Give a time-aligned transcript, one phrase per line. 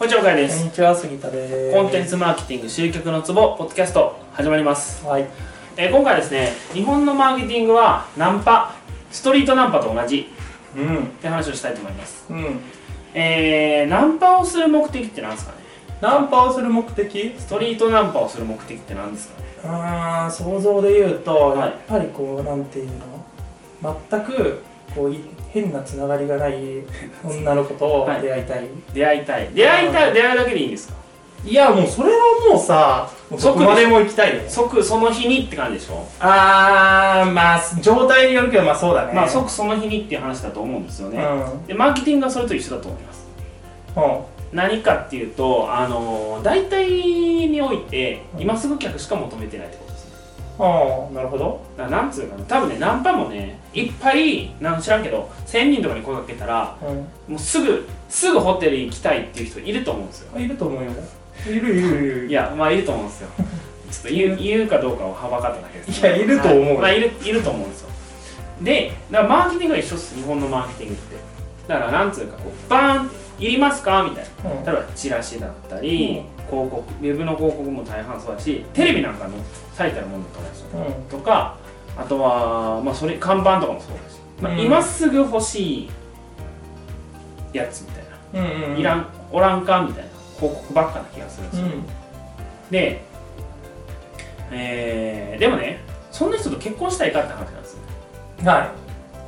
[0.00, 0.64] こんにちは、岡井でこんす。
[0.64, 1.76] にちは杉田です。
[1.76, 5.04] コンテンツマーケティング集客のツボ、ポッドキャスト、始まります。
[5.04, 5.26] はい。
[5.76, 8.76] えー今回はですね、日本のマーケティングはナンパ、
[9.10, 10.32] ストリートナンパと同じ
[10.74, 11.04] うん。
[11.04, 12.24] って話をしたいと思います。
[12.30, 12.60] うん。
[13.12, 15.58] えー、ナンパをする目的って何ですかね？
[16.00, 17.34] ナンパをする目的？
[17.38, 19.48] ストリートナンパをする目的って何ですかね？
[19.64, 21.58] あー想像で言うと、はい。
[21.58, 22.90] やっぱりこうなんていう
[23.82, 24.00] の？
[24.10, 24.62] 全く
[24.94, 26.54] こうい変なつながりがない
[27.24, 28.22] 女の子とはい。
[28.22, 29.48] 出会いたい、出会いたい。
[29.52, 30.94] 出会いたい、出会いだけでいいんですか？
[31.44, 32.18] い、やもうそれは
[32.50, 34.42] もうさもうそこまでも行きたいよ。
[34.46, 36.06] 即その日にって感じでしょ？
[36.20, 39.14] あーまあ状態によるけどまあそうだね。
[39.14, 41.22] まあ即その日にっていう話だと思うんですよね。
[41.22, 41.66] うん。
[41.66, 43.26] で、マーケティングはそれと一緒だと思います。
[43.96, 44.20] うん。
[44.52, 49.89] 何かっていうと、あの大体においてうん今すぐ客しか求めてないってこと
[50.60, 51.60] ああなるほど。
[51.76, 52.44] だからなんつうかな。
[52.44, 56.96] 多分ねナンパもねいっぱいなん知らんけど1000人とかに声かけたらうん
[57.32, 60.38] もうすぐすぐホテル行きたいっていう人いると思うんですよ。
[60.38, 60.90] いると思うよ。
[61.46, 63.28] いるいるいるいやまあいると思うんですよ。
[63.38, 63.44] ちょ
[64.00, 66.00] っと言う 言うかどうかをはばかっただけです。
[66.00, 66.66] いやいると思うよ。
[66.66, 67.88] はいまあいるいると思うんですよ。
[68.62, 70.14] でだからマーケティングは一緒です。
[70.14, 71.16] 日本のマーケティングって。
[71.68, 74.02] だからなんつうかこうバーンっていりますか？
[74.02, 74.50] みたいな。
[74.50, 79.34] うん例えばチラシだったり、広告ウェブの広告も大半そうだしテレビなんかの
[79.74, 80.48] 最たるものだと思
[80.86, 81.56] うんですとか
[81.96, 84.60] あとは、まあ、それ看板とかもそうだし、まあうん。
[84.60, 85.90] 今すぐ欲しい
[87.52, 88.04] やつみたい
[88.42, 91.86] な、うんうんいらんおらんかみたいな広告ばっかな気がするんですよ、うん。
[92.70, 93.02] で、
[94.50, 98.50] えーでもねそんな人と結婚したいかって話なんですよ。
[98.50, 98.68] はい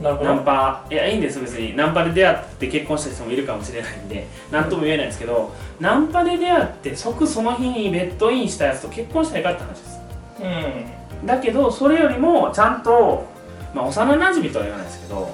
[0.02, 0.84] ナンパ。
[0.90, 1.76] いやいいんです別に。
[1.76, 10.00] ナンパで出会って結婚した人もいるかもしれないんで何とも言えないですけど、ナンパで出会って即その日にベッドインしたやつと結婚したいかって話です。
[10.40, 11.26] うん。
[11.26, 13.26] だけどそれよりもちゃんと、
[13.74, 15.30] まあ、幼なじみとは言わないですけど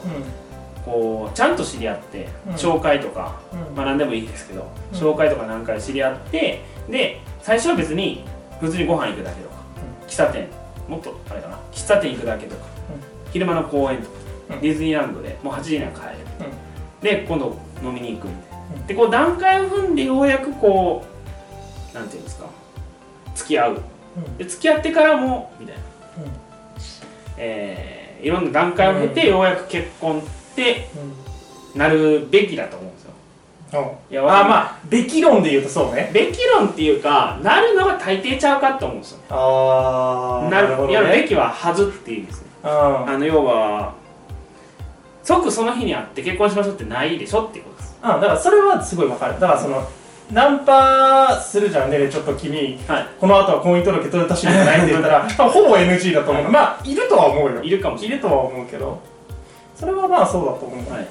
[0.84, 2.52] こうちゃんと知り合って、うん。
[2.54, 3.76] 紹介とか、うん。
[3.76, 4.98] まあ何でもいいですけど、うん。
[4.98, 8.24] 紹介とか何回知り合ってで最初は別に
[8.60, 9.54] 普通にご飯行くだけとか、
[10.06, 10.48] 喫茶店
[10.88, 12.62] もっとあれかな喫茶店行くだけとか、
[13.32, 16.06] 昼間の公園とか、うんディズニーランドでもう8時には帰る、
[16.40, 17.02] うん。
[17.02, 18.86] で今度飲みに行くみたいな、うん。
[18.86, 21.04] でこう段階を踏んでようやくこ
[21.92, 22.46] うなんていうんですか。
[23.34, 23.82] 付き合う。
[24.16, 24.36] うん。
[24.36, 25.82] で付き合ってからもみたいな。
[27.36, 30.22] えーいろんな段階を経て、ようやく結婚っ
[30.56, 30.88] て
[31.74, 31.78] うん。
[31.78, 33.98] なるべきだと思うんですよ。
[34.10, 34.78] いやあまあ。
[34.88, 36.10] べき論で言うとそうね。
[36.12, 39.18] べき論っていうかなるのが大抵ちゃうかって思うんですよ。
[39.30, 42.48] あなるほどやるべねきははずっていう意味ですね。
[42.64, 43.94] ああの要は
[45.28, 47.98] 即その日に会って結婚しましょうってないでしょっていうことです。
[48.00, 49.86] あだからそれはすごいわかるだからその
[50.32, 57.66] ナンパするじゃんねちょっと君はこの後は婚姻届取れたしじゃないって言ったら 多分ほぼ NG だと思うまあいるとは思うよい。
[57.66, 59.00] いるかもしれいるとは思うけど
[59.74, 60.90] それはまあそうだと思う、ない。
[60.90, 61.06] はい。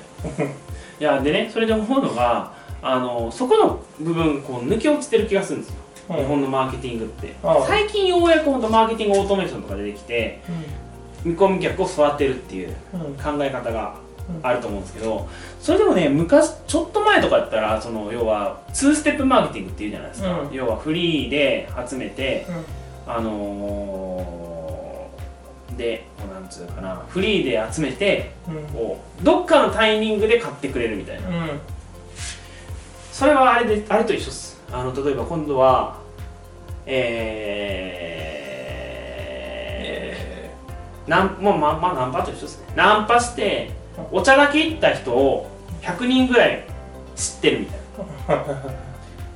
[0.99, 2.51] いやでねそれで思うのが
[2.81, 5.75] あのそこの部分こう抜け落ちてる気がするんですよ。
[6.09, 7.35] うん日本のマーケティングって。
[7.43, 10.41] ああ最近ようやく本当マーケティングオートメーションとか出てきて
[11.23, 14.06] 見込み客を育てるっていううんうん考え方が
[14.43, 15.27] あると思うんですけど
[15.61, 20.53] それでもね昔ちょっと前とかだったらその要は2ステップマーケティングっていうじゃないですか、うん。
[20.53, 23.13] 要はフリーで集めてうん。
[23.13, 28.31] あのーでなんつうかなフリーで集めて
[28.73, 31.29] こうどっかのタイミングで買ってくれるみたいな。
[31.29, 31.59] うん。
[33.11, 34.59] それはあれであれと一緒です。
[34.71, 35.99] あの例えば今度は
[36.85, 42.73] えー、なんもうまあまあナンパと一緒ですね。
[42.75, 43.71] ナンパして
[44.11, 45.49] お茶だけ行った人を
[45.81, 46.65] 100人ぐらい
[47.15, 47.79] 知ってるみたい
[48.37, 48.45] な。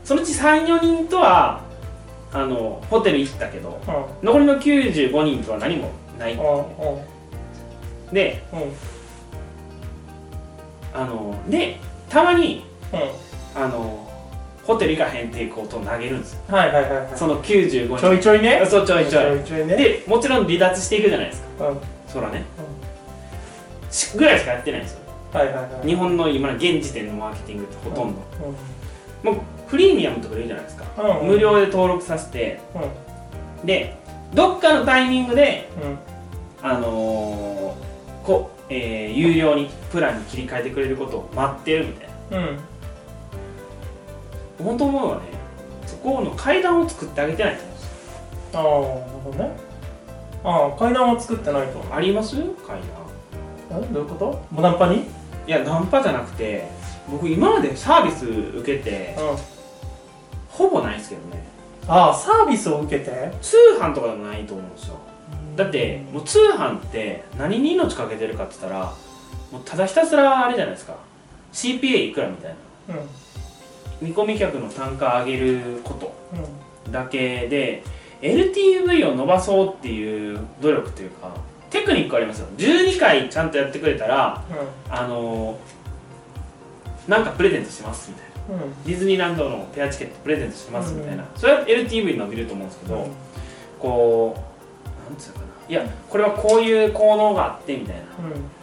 [0.03, 1.61] そのうち34人とは
[2.33, 3.91] あのホテル行ったけどう
[4.23, 4.25] ん。
[4.27, 6.33] 残りの95人とは何もない。
[6.33, 8.13] うんうん。
[8.13, 8.59] でうん。
[10.93, 11.77] あので
[12.09, 12.97] たまにう
[13.59, 13.61] ん。
[13.61, 14.07] あの
[14.63, 16.41] ホテル行かへんっていうことを投げるんですよ。
[16.49, 17.07] はいはいはいはい。
[17.15, 17.97] その95人。
[17.97, 18.63] ちょいちょいね。
[18.69, 19.35] そうちょいちょい。
[19.67, 19.75] ね。
[19.75, 21.67] でもちろん離脱していくじゃないですか。
[21.67, 21.77] うん。
[22.07, 22.80] そらね、し
[24.17, 24.99] ぐらいしかやってないんですよ。
[25.33, 25.87] はいはいはい。
[25.87, 28.21] 日本の今の現時点のマーケティングってほとんど、
[29.23, 29.35] うん。
[29.35, 30.85] もうフリーミアムとか言うじゃないですか、
[31.21, 31.27] うん。
[31.27, 32.59] 無料で登録させて。
[33.61, 33.65] うん。
[33.65, 33.97] で
[34.33, 36.67] どっかのタイミングでうん。
[36.69, 42.37] あのーこえー有料にプランに切り替えてくれることを待ってるみたいな。
[42.37, 42.59] うん。
[44.65, 45.23] 本当思うのはね
[45.87, 47.91] そこの階段を作ってあげてないと思うんですよ。
[48.53, 49.51] ああなるほどね。
[50.43, 52.35] ああ階段は作ってないとあります？
[52.35, 52.79] 階段。
[52.79, 53.00] え
[53.79, 54.45] どういうこと？
[54.51, 55.03] モナンパに？
[55.47, 56.67] いやナンパじゃなくて
[57.09, 59.37] 僕今までサービス受けてうん。
[60.49, 61.43] ほぼないですけどね。
[61.87, 63.31] ああサービスを受けて？
[63.41, 64.95] 通販とかでもないと思うんですよ。
[65.55, 68.93] だってもう通販って何に命かけてるかって言ったら
[69.51, 70.95] もうただひたすらあれじゃないですか。
[71.51, 72.55] CPA いくらみたい
[72.87, 72.95] な。
[72.95, 74.07] うん。
[74.07, 76.13] 見込み客の単価上げること。
[76.87, 77.83] うだけで
[78.21, 81.33] LTV を伸ばそうっていう努力というか
[81.71, 82.47] テクニックありますよ。
[82.57, 84.43] 12回ちゃんとやってくれたらん。
[84.89, 85.57] あの
[87.07, 88.25] なんかプレゼントしますみたい
[88.57, 88.63] な。
[88.63, 88.69] うん。
[88.69, 93.07] うんディズニーランドのペアチケットプレゼントしますみたいな、それは LTV 伸びると思うんですけど、
[93.79, 94.35] こ
[94.85, 95.45] うなんつうのかな。
[95.69, 98.01] いやこれはこういう効能があってみたいな。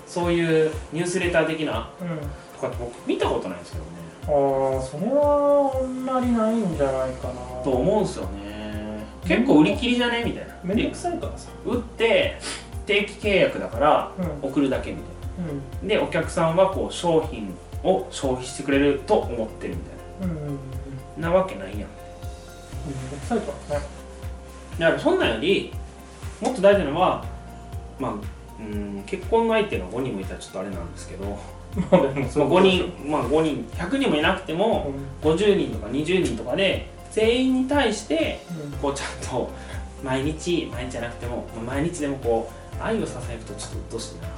[0.06, 2.08] そういうニュースレター的なうん。
[2.08, 2.18] うん
[2.54, 3.90] とかって僕見たことないんですけどね。
[4.22, 7.62] ああそれはあんまりないんじゃないかな。
[7.62, 9.04] と思うんですよね。
[9.24, 10.24] 結構売り切りじゃね？
[10.24, 10.54] みたいな。
[10.64, 11.48] めんどくさいからさ。
[11.64, 12.36] 売って
[12.88, 14.48] 定期契約だからうん。
[14.50, 15.04] 送るだけみたい
[15.82, 15.88] うん。
[15.88, 17.54] なでお客さんはこう商品
[17.84, 19.80] を消費してくれると思ってるみ
[20.20, 20.58] たいうんうんうん
[21.18, 21.78] ななわけないやん。
[21.78, 21.88] めん
[24.78, 25.72] だからそんなんより
[26.40, 27.24] もっと大事なのは
[27.98, 28.12] まあ
[28.58, 31.24] うん結婚の相手が5人もいたらちょっとあれなんですけど、
[31.90, 34.92] まあ、5人まあ5人100人もいなくても
[35.22, 38.40] 50人とか20人とかで全員に対して
[38.80, 39.50] こうちゃんと
[40.02, 42.50] 毎日毎日じゃなくてもまあ毎日でもこ
[42.80, 44.28] う愛をささやくとちょっとうっとうしいな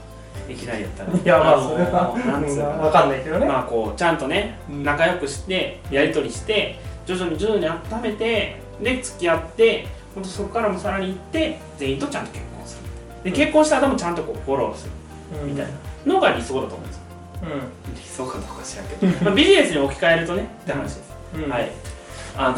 [0.49, 1.13] いきなりやったら。
[1.13, 3.47] いやまあのそれはなんつう分かんないけどね。
[3.47, 4.83] まあこうちゃんとねうん。
[4.85, 12.79] 仲良くしてやり取りして徐々に徐々に温めてで付き合ってほんとそこからもさらに行って全員とちゃんと結婚す
[13.25, 13.31] る。
[13.31, 14.93] で結婚した後もちゃんとこうフォローする。
[15.45, 15.73] みたいな。
[16.07, 17.03] のが理想だと思うんですよ。
[17.43, 17.47] う
[17.95, 21.45] 理想かどうか知らんけど、まあ、ビジネスに置き換えるとねって話です、ん。
[21.45, 21.51] うん。
[21.51, 21.71] はい。
[22.37, 22.57] あの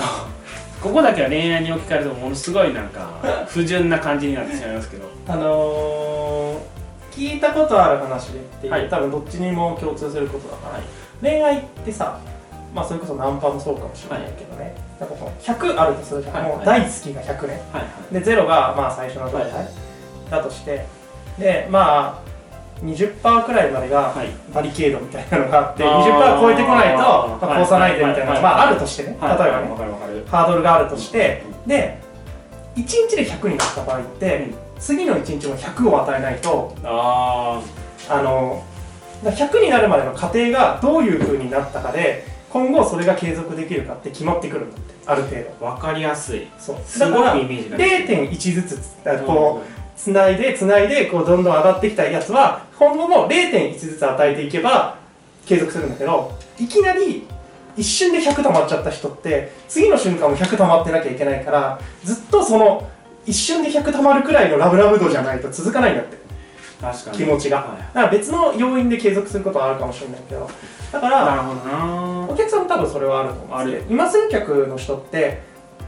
[0.82, 3.08] ここだけは恋愛に置き換えるとものすごいなんか
[3.46, 5.04] 不純な感じになってしまいますけど。
[5.28, 6.56] あのー、
[7.12, 8.88] 聞いたことある話でっていう、はい。
[8.88, 10.82] 多分どっちにも共通することだから、はい。
[11.22, 12.18] 恋愛ってさ
[12.74, 16.48] まあそれこそナンパもそうかもしれないけどね、なんかこう100あるとするじゃん、はい。
[16.48, 17.62] もう大好きが100ね。
[17.72, 17.82] はい。
[17.82, 18.14] はい。
[18.14, 19.68] で0がまあ最初の状態、はい。
[20.30, 20.84] だとして。
[21.38, 22.31] でまあ
[22.82, 24.28] 20%くらいまでがはい。
[24.52, 26.38] バリケードみたいなのがあって、あー。
[26.38, 27.62] 20%超えてこないと、まあ、はい。
[27.62, 28.42] 越さないでみたいなのが、はい。
[28.42, 29.38] まああるとしてね、はい。
[29.38, 29.68] 例えばね、
[30.30, 31.98] ハードルがあるとして、で
[32.76, 34.54] 1日で100になった場合って、うん。
[34.82, 37.62] 次の1日も100を与えないとあ
[38.08, 38.64] あの
[39.22, 45.66] だから100になるまでの過程がどういう風になったかで今後それが継続できるかって決まってくるんだってある程度。
[45.66, 46.48] あわかりやすい。
[46.58, 46.76] そう。
[46.84, 48.28] すだからごくイメージができる。
[48.30, 48.96] 0.1ずつ
[49.26, 54.96] こうつないでつないでこうどんどん上がってきたやつは今後も0.1ずつ与えていけば
[55.46, 57.26] 継続するんだけどいきなり
[57.76, 62.88] 一瞬で100溜まっちゃった人って次の瞬間も100溜まってなきゃいけないからずっとその
[63.24, 66.22] 一瞬で100溜まるくらいのラブラブ度じゃないと続かないんだって。
[66.80, 67.16] 確かに。
[67.18, 67.58] 気持ちが。
[67.58, 70.50] はだから別の要因で継続することはあるかもしれないけど
[70.90, 72.26] だかいならるほどな。
[72.28, 75.40] お客さんも多分それはあると思うんですあけど今すぐ客の人って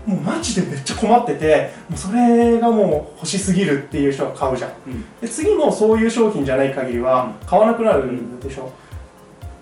[0.07, 4.73] もうマジでめっちゃ困っててもうそれがもう欲しすぎるっていう人が買うじゃん。
[4.87, 5.05] うん。
[5.21, 8.71] で次もそういう商品じゃない限りは買わなくなるでしょ、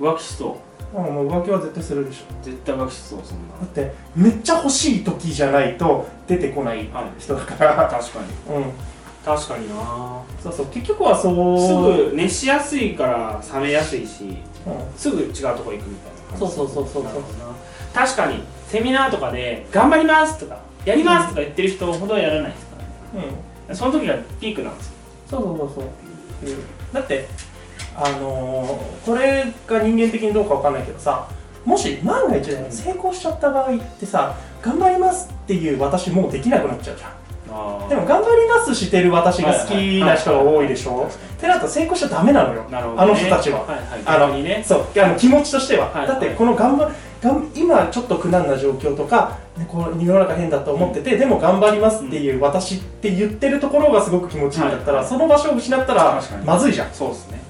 [0.01, 0.59] 浮気しそ
[0.95, 0.99] う。
[0.99, 2.45] うん、もう浮気は絶対するでしょ。
[2.45, 7.75] 絶対浮気しそうそんなだってめっちゃ欲しい時じゃないと出てこないはい人だから。
[7.89, 8.19] 確か
[8.49, 8.57] に。
[8.57, 8.65] うん。
[9.25, 9.75] 確かにな。
[10.43, 10.67] そうそう。
[10.67, 14.25] 結局はそうすぐ熱しやすいから冷めやすいし
[14.67, 14.97] うん。
[14.97, 17.05] すぐ違うとこ行くみたいなそうそうそうそう。
[17.05, 17.55] なるほどな。
[17.95, 18.43] 確かに
[18.73, 22.77] セミナーとかで「頑張ります」とか「やります」とか言ってる人ほどやらないですか
[23.15, 23.29] らね。
[23.69, 23.77] うん。
[23.77, 24.93] その時がピークなんですよ。
[25.29, 25.85] そうそうそうそう、
[26.95, 27.29] だって
[27.95, 31.27] あのーこれが人間的にどうかわかんないけどさ
[31.67, 37.11] もし万が一で成功しちゃった場合ってさ頑張りますっていう私もうできなくなっちゃうじゃん。
[37.55, 41.07] あでも頑張りますしてる私が好きな人が多いでしょ。
[41.07, 42.63] ってなると成功しちゃダメなのよ。
[42.63, 43.61] ね、あの人たちは。
[43.65, 44.03] はいはい。
[44.07, 44.87] あのそう。
[44.99, 46.09] あの気持ちとしては、はい。
[46.09, 46.91] だってこの頑張
[47.23, 56.93] がん今ちょっと苦難な状況とか、ね、こう世の中変だと思ってて、でも頑張りますっていう私って言ってるところがすごく気持ちいいんだったら、はいその場所を失ったらまずいじゃん。
[56.93, 57.41] そうですね。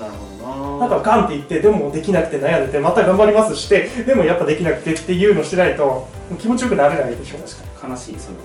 [0.00, 0.88] なるほどな。
[0.88, 6.08] だからガンって言ってでもできなくて悩んでてまた頑張りますしてでもやっぱできなくてっていうのしてないと
[6.40, 7.38] 気持ちよくなれないでしょ。
[7.38, 7.92] 確かに。
[7.92, 8.42] 悲しいそれは。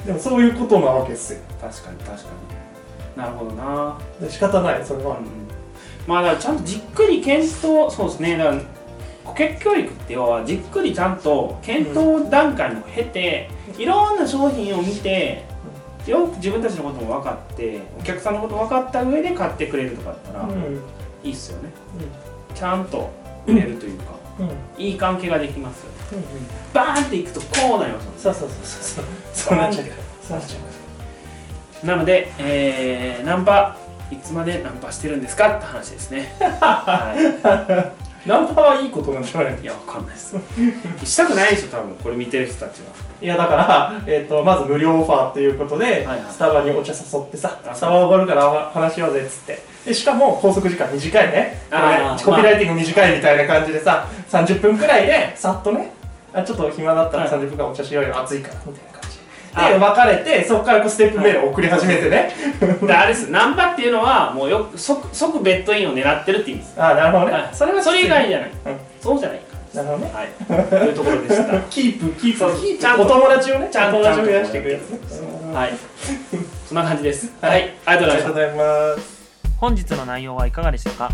[0.00, 0.06] うん。
[0.06, 1.40] でもそういうことなわけですよ。
[1.60, 2.28] 確かに確か
[3.16, 3.16] に。
[3.16, 3.98] なるほどな。
[4.20, 5.26] で仕方ないそれは、うん。
[6.06, 8.36] まあだからちゃんとじっくり検討そうですね。
[8.36, 8.62] だから
[9.34, 15.44] 顧客教育って要はじっくりちゃんと検討段階も経て、いろんな商品を見て
[16.06, 20.80] よく自分たちのことも分かってお客さんのこと分かった上で買ってくれるとかだったら、うん。
[21.22, 21.70] いいっすよね。
[22.54, 23.10] ちゃんと
[23.46, 24.04] 売れるというか、
[24.76, 25.98] いい関係ができますよね。
[26.12, 29.58] うんバーンっていくとこうなりますそうそうそうそうそう。
[29.58, 29.86] なっちゃう。
[30.22, 30.58] そうなっちゃ
[31.82, 31.86] う。
[31.86, 33.76] なので、えーナンパ
[34.10, 37.92] いつまでナンパしてるんですかって話ですね、 は
[38.26, 40.36] ナンパはいいことなんじゃないい、いやわかんないです。
[41.04, 41.94] したくないでしょ多分。
[41.96, 42.86] これ見てる人たちは。
[43.20, 46.20] いやだから、 えー、とまず無料オファーっていうことで、はいはい。
[46.30, 49.62] スタバにお茶誘ってさあスタバおごるから話しようぜっつって。
[49.84, 51.62] でしかも拘束時間短いね。
[51.72, 55.92] あーコピーライティング短いみたいな感じでさ30分くらいでさっとね
[56.32, 57.32] あちょっと暇だったらはい。
[57.32, 58.20] 30分間お茶しようよ。
[58.20, 58.91] 暑いからみたいな
[59.54, 62.32] で別れてそこからこうステップメールを送り始めてね、
[62.82, 63.30] であれです。
[63.30, 66.74] ナンパっていうのはもうよ即即ベッドインを狙ってるって意味です。
[66.80, 67.48] ああなるほどね、はい。
[67.52, 68.76] それはそれ以外じゃない、うん。
[69.00, 69.44] そうじゃないか。
[69.74, 70.12] なるほどね。
[70.14, 70.64] はい。
[70.64, 71.60] というところでした。
[71.68, 72.38] キープキープ。
[72.60, 72.78] キープ。
[72.82, 73.68] ちゃんとお友達をね。
[73.70, 75.72] ちゃんとお友達を増やしていくやつねはい。
[76.66, 77.30] そんな感じです。
[77.40, 77.50] はい。
[77.50, 79.22] はい、ありがとうございましたありがとうございます。
[79.58, 81.10] 本日の内容はいかがでしたか？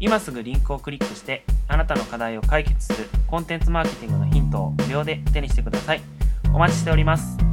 [0.00, 6.00] 今すぐリンクをクリックしてあなたの課題を解決するコンテンツマーケティングのヒントを無料で手にしてください。
[6.54, 7.47] お待ちしております